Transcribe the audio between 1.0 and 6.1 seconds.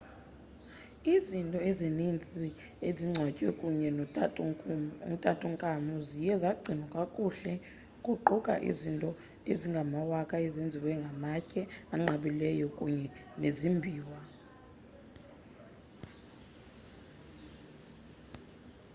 izinto ezininzi ezingcwatywe kunye notutankhamun